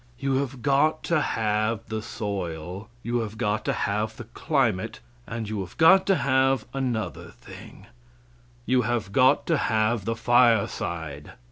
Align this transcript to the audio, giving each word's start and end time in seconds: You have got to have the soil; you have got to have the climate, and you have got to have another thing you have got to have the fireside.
You 0.17 0.37
have 0.37 0.63
got 0.63 1.03
to 1.03 1.21
have 1.21 1.81
the 1.87 2.01
soil; 2.01 2.89
you 3.03 3.19
have 3.19 3.37
got 3.37 3.63
to 3.65 3.73
have 3.73 4.17
the 4.17 4.23
climate, 4.23 4.99
and 5.27 5.47
you 5.47 5.59
have 5.59 5.77
got 5.77 6.07
to 6.07 6.15
have 6.15 6.65
another 6.73 7.27
thing 7.29 7.85
you 8.65 8.81
have 8.81 9.11
got 9.11 9.45
to 9.45 9.57
have 9.57 10.05
the 10.05 10.15
fireside. 10.15 11.33